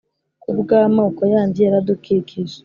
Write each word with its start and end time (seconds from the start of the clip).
kubwa 0.41 0.75
amoko 0.87 1.21
yandi 1.33 1.57
yaradukikije 1.65 2.57